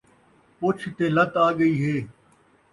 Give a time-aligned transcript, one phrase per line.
[0.59, 1.95] پچھ تے لت آڳئی ہے